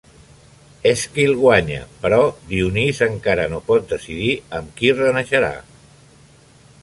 Èsquil 0.91 1.33
guanya, 1.41 1.81
però 2.05 2.19
Dionís 2.53 3.03
encara 3.09 3.47
no 3.53 3.61
pot 3.69 3.87
decidir 3.93 4.33
amb 4.61 4.75
qui 4.81 4.93
renaixerà. 5.01 5.53